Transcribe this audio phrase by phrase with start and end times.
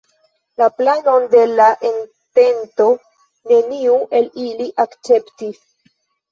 [0.61, 2.89] La planon de la entento
[3.53, 5.65] neniu el ili akceptis.